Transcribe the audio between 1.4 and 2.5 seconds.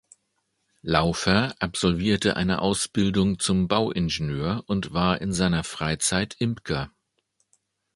absolvierte